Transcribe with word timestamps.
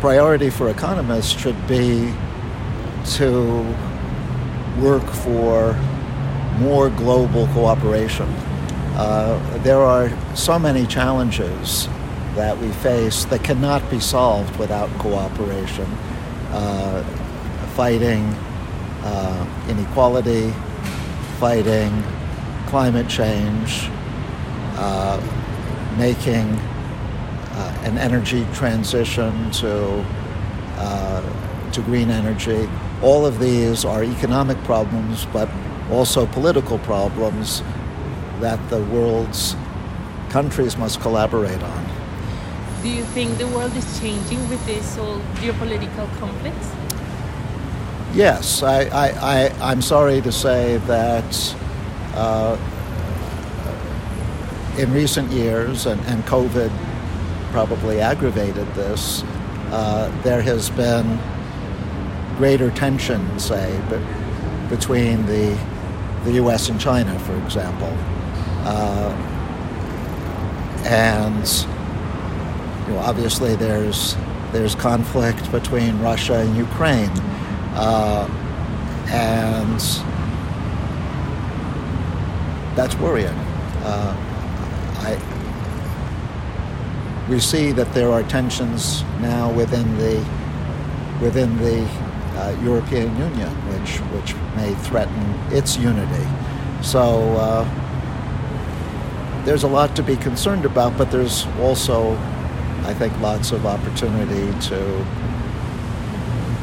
priority 0.00 0.48
for 0.48 0.70
economists 0.70 1.38
should 1.38 1.66
be 1.68 2.12
to 3.04 3.62
work 4.80 5.04
for 5.04 5.74
more 6.58 6.88
global 6.90 7.46
cooperation. 7.48 8.26
Uh, 8.96 9.38
there 9.62 9.80
are 9.80 10.10
so 10.34 10.58
many 10.58 10.86
challenges 10.86 11.86
that 12.34 12.56
we 12.58 12.70
face 12.72 13.24
that 13.26 13.44
cannot 13.44 13.88
be 13.90 14.00
solved 14.00 14.54
without 14.56 14.88
cooperation. 14.98 15.86
Uh, 16.50 17.02
fighting 17.76 18.24
uh, 19.02 19.64
inequality, 19.68 20.52
fighting 21.38 22.02
climate 22.66 23.08
change, 23.08 23.88
uh, 24.76 25.20
making 25.98 26.58
uh, 27.60 27.82
an 27.84 27.98
energy 27.98 28.46
transition 28.54 29.50
to, 29.50 30.04
uh, 30.76 31.70
to 31.72 31.82
green 31.82 32.10
energy. 32.10 32.68
All 33.02 33.26
of 33.26 33.38
these 33.38 33.84
are 33.84 34.02
economic 34.02 34.56
problems, 34.64 35.26
but 35.32 35.48
also 35.90 36.26
political 36.26 36.78
problems 36.78 37.62
that 38.40 38.58
the 38.70 38.82
world's 38.84 39.56
countries 40.30 40.76
must 40.78 41.00
collaborate 41.00 41.62
on. 41.62 41.84
Do 42.82 42.88
you 42.88 43.04
think 43.04 43.36
the 43.36 43.48
world 43.48 43.76
is 43.76 44.00
changing 44.00 44.48
with 44.48 44.64
this 44.64 44.96
whole 44.96 45.20
geopolitical 45.34 46.08
conflicts? 46.18 46.68
Yes, 48.14 48.62
I, 48.62 48.84
I, 48.84 49.52
I, 49.60 49.72
am 49.72 49.82
sorry 49.82 50.20
to 50.22 50.32
say 50.32 50.78
that 50.86 51.56
uh, 52.14 52.56
in 54.78 54.92
recent 54.92 55.30
years, 55.30 55.86
and, 55.86 56.00
and 56.06 56.24
COVID 56.24 56.72
probably 57.50 58.00
aggravated 58.00 58.66
this, 58.74 59.22
uh, 59.72 60.10
there 60.22 60.42
has 60.42 60.70
been 60.70 61.18
greater 62.36 62.70
tension, 62.70 63.38
say, 63.38 63.80
between 64.68 65.26
the, 65.26 65.58
the 66.24 66.32
US 66.32 66.68
and 66.68 66.80
China, 66.80 67.18
for 67.20 67.36
example. 67.44 67.94
Uh, 68.64 69.26
and 70.86 71.66
you 72.88 72.94
know, 72.94 73.00
obviously 73.00 73.54
there's 73.56 74.16
there's 74.52 74.74
conflict 74.74 75.50
between 75.52 75.98
Russia 76.00 76.34
and 76.34 76.56
Ukraine, 76.56 77.10
uh, 77.74 78.26
and 79.08 79.80
that's 82.76 82.96
worrying. 82.96 83.28
Uh, 83.84 84.16
I, 85.02 85.14
we 87.30 87.40
see 87.40 87.72
that 87.72 87.92
there 87.94 88.10
are 88.10 88.22
tensions 88.24 89.02
now 89.20 89.50
within 89.52 89.96
the 89.96 90.16
within 91.22 91.56
the 91.58 91.82
uh, 92.34 92.60
European 92.62 93.16
Union, 93.16 93.50
which 93.72 93.98
which 94.12 94.34
may 94.56 94.74
threaten 94.86 95.22
its 95.50 95.76
unity. 95.78 96.26
So 96.82 97.00
uh, 97.36 97.64
there's 99.44 99.62
a 99.62 99.68
lot 99.68 99.96
to 99.96 100.02
be 100.02 100.16
concerned 100.16 100.64
about, 100.66 100.98
but 100.98 101.10
there's 101.10 101.46
also 101.60 102.18
I 102.84 102.94
think, 102.94 103.18
lots 103.20 103.52
of 103.52 103.66
opportunity 103.66 104.58
to 104.68 105.06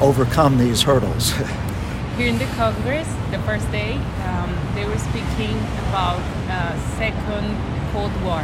overcome 0.00 0.56
these 0.58 0.82
hurdles. 0.82 1.30
Here 2.16 2.28
in 2.28 2.38
the 2.38 2.46
Congress, 2.56 3.06
the 3.30 3.38
first 3.40 3.70
day, 3.70 3.92
um, 4.24 4.56
they 4.74 4.86
were 4.86 4.98
speaking 4.98 5.56
about 5.88 6.22
uh, 6.48 6.76
second 6.96 7.56
Cold 7.92 8.10
War. 8.24 8.42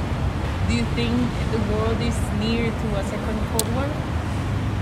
Do 0.68 0.74
you 0.74 0.84
think 0.94 1.12
the 1.52 1.58
world 1.74 2.00
is 2.00 2.18
near 2.40 2.70
to 2.70 2.96
a 2.96 3.04
second 3.04 3.38
Cold 3.50 3.74
War? 3.74 3.86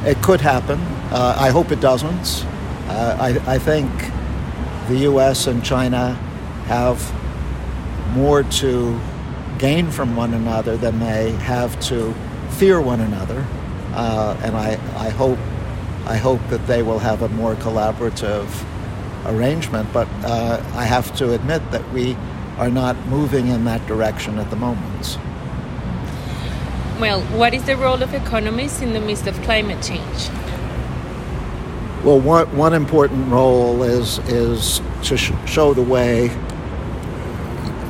It 0.04 0.22
could 0.22 0.40
happen. 0.40 0.80
Uh, 1.10 1.36
I 1.38 1.50
hope 1.50 1.72
it 1.72 1.80
doesn't. 1.80 2.46
Uh, 2.88 3.16
I, 3.20 3.54
I 3.54 3.58
think 3.58 3.90
the 4.88 4.98
U.S. 5.10 5.46
and 5.46 5.64
China 5.64 6.14
have 6.66 7.12
more 8.14 8.42
to 8.42 9.00
gain 9.58 9.90
from 9.90 10.14
one 10.14 10.34
another 10.34 10.76
than 10.76 11.00
they 11.00 11.32
have 11.32 11.78
to 11.88 12.14
fear 12.50 12.80
one 12.80 13.00
another, 13.00 13.44
uh, 13.94 14.38
and 14.42 14.56
I, 14.56 14.72
I 14.96 15.10
hope 15.10 15.38
I 16.06 16.16
hope 16.16 16.40
that 16.48 16.66
they 16.66 16.82
will 16.82 16.98
have 16.98 17.22
a 17.22 17.28
more 17.28 17.54
collaborative 17.56 18.48
arrangement. 19.24 19.92
But 19.92 20.08
uh, 20.24 20.62
I 20.74 20.84
have 20.84 21.14
to 21.16 21.32
admit 21.32 21.62
that 21.70 21.88
we 21.92 22.16
are 22.58 22.70
not 22.70 22.96
moving 23.06 23.48
in 23.48 23.64
that 23.64 23.86
direction 23.86 24.38
at 24.38 24.50
the 24.50 24.56
moment. 24.56 25.18
Well, 27.02 27.22
what 27.36 27.52
is 27.52 27.64
the 27.64 27.76
role 27.76 28.00
of 28.00 28.14
economists 28.14 28.80
in 28.80 28.92
the 28.92 29.00
midst 29.00 29.26
of 29.26 29.34
climate 29.42 29.82
change? 29.82 30.30
Well, 32.04 32.20
one, 32.20 32.56
one 32.56 32.74
important 32.74 33.26
role 33.26 33.82
is 33.82 34.20
is 34.28 34.80
to 35.08 35.16
sh- 35.16 35.32
show 35.44 35.74
the 35.74 35.82
way 35.82 36.30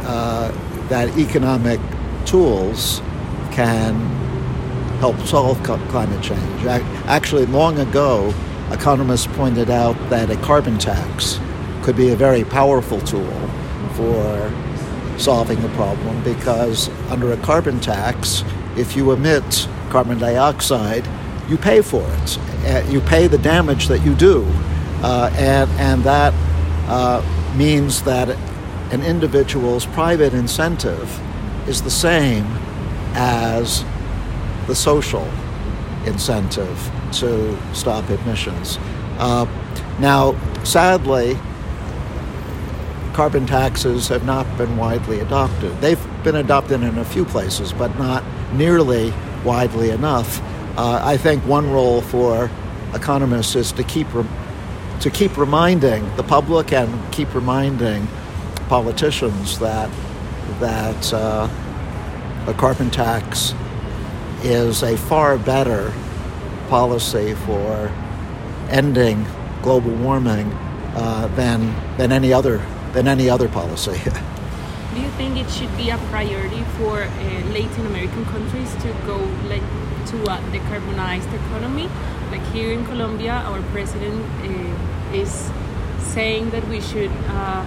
uh, 0.06 0.50
that 0.88 1.18
economic 1.18 1.78
tools 2.24 3.02
can 3.50 4.00
help 5.00 5.18
solve 5.26 5.62
climate 5.62 6.22
change. 6.22 6.64
Actually, 7.04 7.44
long 7.44 7.80
ago, 7.80 8.32
economists 8.70 9.26
pointed 9.36 9.68
out 9.68 9.94
that 10.08 10.30
a 10.30 10.36
carbon 10.36 10.78
tax 10.78 11.38
could 11.82 11.96
be 11.96 12.08
a 12.08 12.16
very 12.16 12.44
powerful 12.44 12.98
tool 13.02 13.50
for 13.92 14.50
solving 15.18 15.60
the 15.60 15.68
problem 15.76 16.24
because 16.24 16.88
under 17.10 17.30
a 17.32 17.36
carbon 17.36 17.78
tax, 17.78 18.42
if 18.77 18.97
you 18.97 19.12
emit 19.12 19.69
carbon 19.91 20.19
dioxide, 20.19 21.06
you 21.49 21.56
pay 21.56 21.83
for 21.83 22.03
it. 22.03 22.38
Uh, 22.65 22.84
you 22.88 23.00
pay 23.00 23.27
the 23.27 23.38
damage 23.38 23.88
that 23.88 24.03
you 24.05 24.15
do. 24.15 24.47
Uh, 25.03 25.31
and, 25.34 25.71
and 25.72 26.05
that 26.05 26.33
uh, 26.88 27.22
means 27.56 28.03
that 28.03 28.28
an 28.93 29.03
individual's 29.03 29.87
private 29.87 30.34
incentive 30.34 31.21
is 31.69 31.83
the 31.83 31.91
same 31.91 32.47
as 33.15 33.84
the 34.66 34.75
social 34.75 35.28
incentive 36.06 36.91
to 37.12 37.59
stop 37.75 38.09
emissions. 38.10 38.78
Uh, 39.19 39.47
now, 39.99 40.34
sadly, 40.65 41.37
carbon 43.12 43.47
taxes 43.47 44.09
have 44.09 44.25
not 44.25 44.47
been 44.56 44.77
widely 44.77 45.21
adopted. 45.21 45.78
They've 45.81 46.00
been 46.25 46.37
adopted 46.37 46.83
in 46.83 46.99
a 46.99 47.05
few 47.05 47.25
places, 47.25 47.72
but 47.72 47.97
not 47.99 48.25
nearly 48.55 49.12
widely 49.44 49.91
enough. 49.91 50.41
Uh, 50.77 51.00
I 51.03 51.16
think 51.16 51.44
one 51.44 51.71
role 51.71 52.00
for 52.00 52.50
economists 52.94 53.56
is 53.56 53.72
to 53.72 53.84
keep 53.84 54.12
re- 54.15 54.25
to 55.00 55.10
keep 55.10 55.37
reminding 55.37 56.15
the 56.16 56.22
public 56.22 56.72
and 56.72 57.12
keep 57.12 57.34
reminding 57.34 58.06
politicians 58.69 59.59
that 59.59 59.91
that 60.60 61.12
uh, 61.12 61.49
a 62.47 62.54
carbon 62.54 62.91
tax 62.91 63.54
is 64.43 64.83
a 64.83 64.97
far 64.97 65.39
better 65.39 65.93
policy 66.69 67.34
for 67.34 67.93
ending 68.71 69.27
global 69.62 69.93
warming 69.97 70.50
uh, 70.94 71.27
than 71.37 71.75
than 71.97 72.12
any 72.12 72.33
other 72.33 72.65
than 72.93 73.09
any 73.09 73.28
other 73.28 73.49
policy. 73.49 74.00
Do 74.94 75.00
you 75.00 75.08
think 75.12 75.38
it 75.38 75.50
should 75.50 75.75
be 75.76 75.88
a 75.88 75.97
priority 76.12 76.62
for 76.76 77.03
uh, 77.03 77.08
Latin 77.48 77.86
American 77.86 78.26
countries 78.26 78.75
to 78.82 78.88
go 79.06 79.16
like 79.48 79.64
to 80.12 80.16
a 80.25 80.36
decarbonized 80.53 81.32
economy? 81.32 81.88
Like 82.30 82.44
here 82.53 82.72
in 82.72 82.84
Colombia, 82.84 83.32
our 83.47 83.62
president 83.72 84.22
uh, 84.44 85.16
is 85.16 85.50
saying 85.98 86.50
that 86.50 86.66
we 86.69 86.80
should 86.80 87.10
uh, 87.28 87.64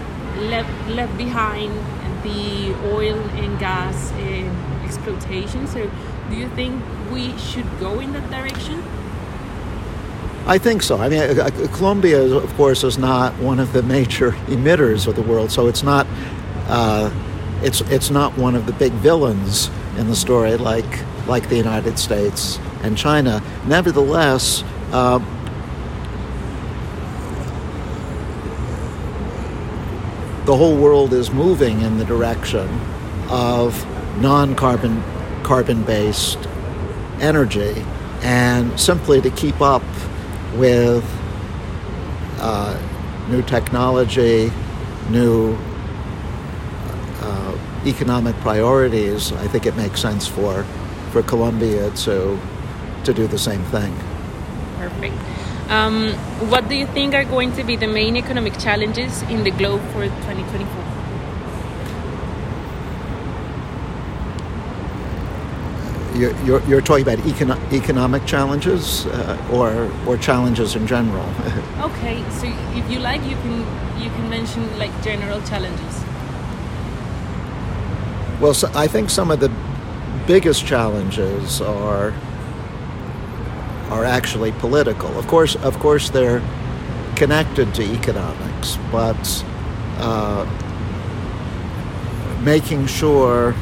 left 0.52 0.70
left 0.90 1.18
behind 1.18 1.74
the 2.22 2.76
oil 2.94 3.18
and 3.42 3.58
gas 3.60 4.12
uh, 4.12 4.86
exploitation. 4.86 5.66
So 5.66 5.90
do 6.30 6.36
you 6.36 6.50
think 6.50 6.84
we 7.12 7.36
should 7.38 7.68
go 7.80 8.00
in 8.00 8.14
that 8.14 8.30
direction? 8.30 8.84
I 10.48 10.60
think 10.60 10.84
so. 10.84 10.98
I 10.98 11.10
mean, 11.10 11.22
uh, 11.22 11.44
uh, 11.44 11.68
Colombia, 11.76 12.22
of 12.22 12.54
course, 12.54 12.84
is 12.84 13.00
not 13.00 13.34
one 13.40 13.60
of 13.60 13.74
the 13.74 13.82
major 13.82 14.32
emitters 14.48 15.08
of 15.08 15.16
the 15.16 15.24
world, 15.24 15.52
so 15.52 15.68
it's 15.68 15.82
not 15.82 16.06
uh, 16.68 17.12
it's 17.62 17.82
it's 17.82 18.10
not 18.10 18.38
one 18.38 18.56
of 18.56 18.66
the 18.66 18.74
big 18.74 18.92
villains 18.94 19.70
in 19.98 20.08
the 20.08 20.16
story, 20.16 20.58
like 20.58 21.04
like 21.28 21.50
the 21.50 21.58
United 21.58 21.98
States 21.98 22.60
and 22.84 22.98
China. 22.98 23.42
Nevertheless. 23.66 24.64
Uh, 24.92 25.20
the 30.46 30.56
whole 30.56 30.78
world 30.78 31.12
is 31.12 31.32
moving 31.32 31.82
in 31.82 31.98
the 31.98 32.06
direction 32.06 32.70
of 33.30 33.84
non-carbon 34.22 35.04
carbon 35.44 35.84
based 35.84 36.38
energy 37.20 37.84
and 38.22 38.80
simply 38.80 39.20
to 39.22 39.30
keep 39.32 39.60
up 39.60 39.84
with 40.56 41.04
uh, 42.40 42.80
new 43.30 43.42
technology, 43.42 44.52
new 45.10 45.58
economic 47.86 48.36
priorities, 48.38 49.32
I 49.34 49.48
think 49.48 49.66
it 49.66 49.76
makes 49.76 50.02
sense 50.02 50.28
for, 50.28 50.64
for 51.12 51.22
Colombia 51.24 51.92
to, 51.92 52.40
to 53.04 53.14
do 53.14 53.28
the 53.28 53.38
same 53.38 53.64
thing. 53.66 53.96
Perfect. 54.78 55.16
Um, 55.70 56.14
what 56.52 56.70
do 56.70 56.76
you 56.76 56.86
think 56.88 57.16
are 57.16 57.26
going 57.26 57.54
to 57.54 57.64
be 57.64 57.76
the 57.76 57.88
main 57.88 58.16
economic 58.18 58.58
challenges 58.60 59.24
in 59.24 59.44
the 59.44 59.52
globe 59.52 59.82
for 59.94 60.06
2024? 60.06 60.96
You're, 66.16 66.38
you're, 66.46 66.62
you're 66.70 66.82
talking 66.82 67.04
about 67.04 67.18
econo- 67.20 67.74
economic 67.74 68.26
challenges 68.26 69.06
uh, 69.08 69.52
or, 69.52 69.92
or 70.08 70.18
challenges 70.18 70.76
in 70.76 70.88
general? 70.88 71.26
okay, 71.82 72.24
so 72.30 72.48
if 72.78 72.90
you 72.90 73.00
like, 73.00 73.22
you 73.24 73.36
can, 73.36 73.60
you 74.02 74.10
can 74.12 74.30
mention 74.30 74.78
like 74.78 74.92
general 75.04 75.42
challenges. 75.42 76.05
Well, 78.42 78.54
so 78.54 78.70
I 78.76 78.88
think 78.88 79.10
some 79.10 79.32
of 79.32 79.40
the 79.40 79.52
biggest 80.28 80.66
challenges 80.66 81.62
are 81.62 82.14
are 83.90 84.04
actually 84.04 84.52
political. 84.54 85.18
Of 85.18 85.28
course, 85.28 85.56
of 85.58 85.78
course, 85.80 86.10
they're 86.10 86.42
connected 87.16 87.74
to 87.76 87.84
economics, 87.84 88.78
but 88.92 89.46
uh, 90.00 90.46
making 92.44 92.88
sure 92.88 93.54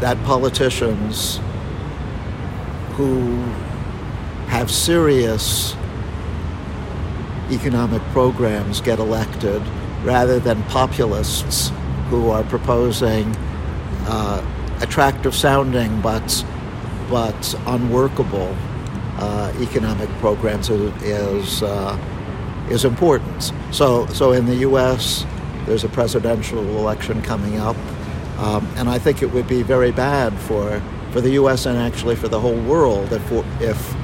that 0.00 0.16
politicians 0.24 1.40
who 2.92 3.36
have 4.46 4.70
serious 4.70 5.74
economic 7.50 8.00
programs 8.12 8.80
get 8.80 8.98
elected 8.98 9.60
rather 10.04 10.38
than 10.38 10.62
populists 10.64 11.70
who 12.10 12.30
are 12.30 12.42
proposing 12.44 13.34
uh, 14.06 14.44
attractive 14.80 15.34
sounding 15.34 16.00
but 16.00 16.44
but 17.08 17.54
unworkable 17.66 18.54
uh, 19.18 19.52
economic 19.60 20.08
programs 20.18 20.70
is 20.70 21.02
is, 21.02 21.62
uh, 21.62 21.96
is 22.70 22.84
important. 22.84 23.52
So 23.72 24.06
so 24.08 24.32
in 24.32 24.46
the 24.46 24.56
U.S. 24.56 25.24
there's 25.66 25.84
a 25.84 25.88
presidential 25.88 26.58
election 26.78 27.22
coming 27.22 27.58
up, 27.58 27.76
um, 28.38 28.66
and 28.76 28.88
I 28.88 28.98
think 28.98 29.22
it 29.22 29.30
would 29.32 29.48
be 29.48 29.62
very 29.62 29.92
bad 29.92 30.32
for 30.38 30.82
for 31.12 31.20
the 31.20 31.30
U.S. 31.30 31.66
and 31.66 31.78
actually 31.78 32.16
for 32.16 32.28
the 32.28 32.40
whole 32.40 32.60
world 32.62 33.12
if 33.12 33.32
if 33.60 33.96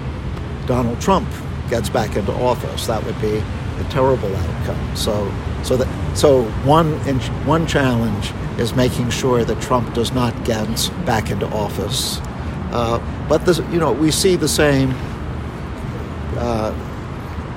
Donald 0.66 1.00
Trump 1.00 1.28
gets 1.70 1.88
back 1.88 2.16
into 2.16 2.32
office. 2.32 2.86
That 2.86 3.04
would 3.04 3.20
be 3.20 3.36
a 3.36 3.84
terrible 3.90 4.34
outcome. 4.34 4.96
So 4.96 5.32
so 5.62 5.76
that 5.76 6.16
so 6.16 6.44
one 6.64 6.92
one 7.46 7.66
challenge 7.66 8.32
is 8.58 8.74
making 8.74 9.10
sure 9.10 9.44
that 9.44 9.60
Trump 9.60 9.92
does 9.94 10.12
not 10.12 10.32
get 10.44 10.90
back 11.04 11.30
into 11.30 11.46
office. 11.48 12.20
Uh, 12.72 12.98
but 13.28 13.44
this, 13.44 13.58
you 13.70 13.78
know, 13.78 13.92
we 13.92 14.10
see 14.10 14.36
the 14.36 14.48
same 14.48 14.94
uh, 16.36 16.74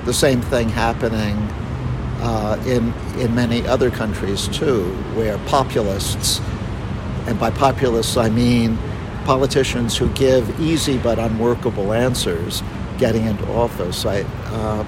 the 0.04 0.12
same 0.12 0.40
thing 0.40 0.68
happening 0.68 1.36
uh, 2.22 2.62
in 2.66 2.92
in 3.18 3.34
many 3.34 3.66
other 3.66 3.90
countries 3.90 4.48
too, 4.48 4.84
where 5.14 5.38
populists, 5.46 6.40
and 7.26 7.38
by 7.38 7.50
populists 7.50 8.16
I 8.16 8.28
mean 8.28 8.78
politicians 9.24 9.96
who 9.96 10.08
give 10.10 10.60
easy 10.60 10.98
but 10.98 11.18
unworkable 11.18 11.92
answers, 11.92 12.62
getting 12.98 13.26
into 13.26 13.46
office. 13.52 14.04
I, 14.04 14.22
uh, 14.46 14.84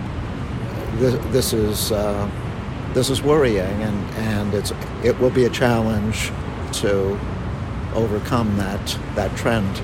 this, 0.97 1.15
this 1.33 1.53
is 1.53 1.93
uh, 1.93 2.29
this 2.95 3.11
is 3.11 3.23
worrying, 3.23 3.83
and, 3.83 4.11
and 4.15 4.55
it's 4.55 4.73
it 5.03 5.19
will 5.19 5.31
be 5.31 5.45
a 5.45 5.51
challenge 5.51 6.31
to 6.73 7.19
overcome 7.95 8.57
that 8.59 8.99
that 9.15 9.35
trend. 9.37 9.83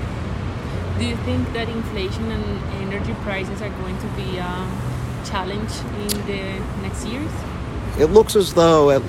Do 0.97 1.05
you 1.05 1.15
think 1.17 1.51
that 1.53 1.69
inflation 1.69 2.31
and 2.31 2.91
energy 2.91 3.13
prices 3.21 3.61
are 3.61 3.69
going 3.69 3.97
to 3.99 4.07
be 4.09 4.37
a 4.37 4.69
challenge 5.25 5.71
in 6.01 6.25
the 6.27 6.81
next 6.81 7.05
years? 7.05 7.31
It 7.97 8.07
looks 8.07 8.35
as 8.35 8.53
though 8.53 8.89
it, 8.91 9.03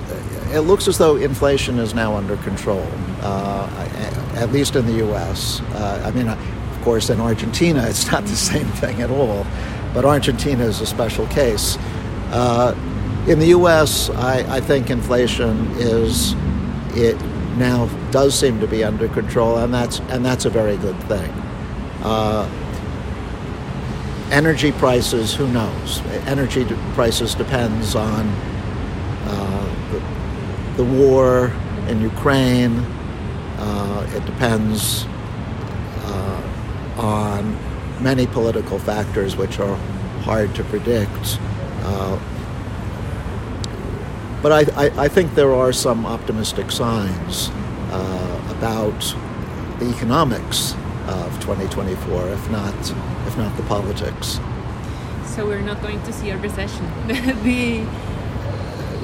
it 0.51 0.61
looks 0.61 0.87
as 0.87 0.97
though 0.97 1.15
inflation 1.15 1.79
is 1.79 1.93
now 1.93 2.15
under 2.15 2.37
control, 2.37 2.85
uh, 3.21 3.69
at 4.35 4.51
least 4.51 4.75
in 4.75 4.85
the 4.85 4.93
U.S. 4.93 5.61
Uh, 5.73 6.03
I 6.05 6.11
mean, 6.11 6.27
of 6.27 6.81
course, 6.81 7.09
in 7.09 7.19
Argentina, 7.19 7.85
it's 7.87 8.11
not 8.11 8.23
the 8.23 8.35
same 8.35 8.67
thing 8.67 9.01
at 9.01 9.11
all, 9.11 9.45
but 9.93 10.05
Argentina 10.05 10.63
is 10.63 10.81
a 10.81 10.85
special 10.85 11.27
case. 11.27 11.77
Uh, 12.31 12.73
in 13.27 13.39
the 13.39 13.47
U.S., 13.47 14.09
I, 14.09 14.57
I, 14.57 14.61
think 14.61 14.89
inflation 14.89 15.67
is 15.77 16.33
it 16.95 17.19
now 17.57 17.85
does 18.09 18.37
seem 18.37 18.59
to 18.59 18.67
be 18.67 18.83
under 18.83 19.07
control, 19.07 19.57
and 19.57 19.73
that's 19.73 19.99
and 20.09 20.25
that's 20.25 20.45
a 20.45 20.49
very 20.49 20.77
good 20.77 20.99
thing. 21.03 21.29
Uh, 22.03 22.49
energy 24.31 24.71
prices, 24.71 25.35
who 25.35 25.47
knows? 25.47 26.01
Energy 26.25 26.65
prices 26.93 27.35
depends 27.35 27.95
on 27.95 28.27
uh, 29.25 29.91
the, 29.91 30.83
the, 30.83 30.89
war 30.89 31.51
in 31.87 32.01
Ukraine. 32.01 32.79
Uh, 33.59 34.09
it 34.15 34.25
depends 34.25 35.05
uh, 36.05 36.97
on 36.97 37.55
many 38.01 38.25
political 38.25 38.79
factors 38.79 39.35
which 39.35 39.59
are 39.59 39.75
hard 40.23 40.55
to 40.55 40.63
predict. 40.63 41.37
But 44.41 44.51
I, 44.51 44.85
I, 44.85 45.03
I, 45.05 45.07
think 45.07 45.35
there 45.35 45.53
are 45.53 45.71
some 45.71 46.05
optimistic 46.05 46.71
signs 46.71 47.49
uh, 47.91 48.55
about 48.57 48.99
the 49.79 49.89
economics 49.89 50.73
of 51.07 51.31
2024, 51.41 52.27
if 52.29 52.49
not, 52.49 52.75
if 53.27 53.37
not 53.37 53.55
the 53.55 53.63
politics. 53.63 54.39
So 55.25 55.45
we're 55.45 55.61
not 55.61 55.81
going 55.81 56.01
to 56.03 56.13
see 56.13 56.31
a 56.31 56.37
recession. 56.37 56.85
the 57.07 57.85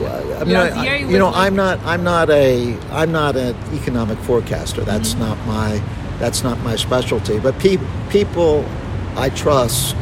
I 0.05 0.43
mean, 0.43 0.55
I, 0.55 0.97
you 0.97 1.17
know, 1.17 1.27
like 1.27 1.47
I'm 1.47 1.55
not, 1.55 1.79
I'm 1.79 2.03
not 2.03 2.29
a, 2.29 2.77
I'm 2.91 3.11
not 3.11 3.35
an 3.35 3.55
economic 3.73 4.19
forecaster. 4.19 4.81
That's 4.81 5.11
mm-hmm. 5.11 5.21
not 5.21 5.47
my, 5.47 5.81
that's 6.19 6.43
not 6.43 6.59
my 6.61 6.75
specialty. 6.75 7.39
But 7.39 7.57
pe- 7.59 7.77
people 8.09 8.65
I 9.15 9.29
trust 9.29 9.95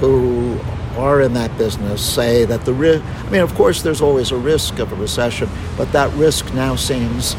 who 0.00 0.58
are 1.00 1.22
in 1.22 1.32
that 1.32 1.56
business 1.56 2.04
say 2.04 2.44
that 2.44 2.64
the 2.64 2.72
risk, 2.72 3.02
I 3.04 3.30
mean, 3.30 3.40
of 3.40 3.54
course, 3.54 3.82
there's 3.82 4.00
always 4.00 4.30
a 4.30 4.36
risk 4.36 4.78
of 4.78 4.92
a 4.92 4.96
recession, 4.96 5.48
but 5.76 5.90
that 5.92 6.12
risk 6.14 6.52
now 6.52 6.76
seems 6.76 7.36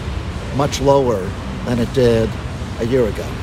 much 0.56 0.82
lower 0.82 1.22
than 1.66 1.80
it 1.80 1.94
did 1.94 2.30
a 2.80 2.86
year 2.86 3.06
ago. 3.06 3.41